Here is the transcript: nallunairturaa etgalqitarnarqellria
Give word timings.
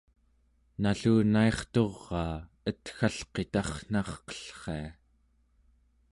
nallunairturaa 0.81 2.33
etgalqitarnarqellria 2.71 4.91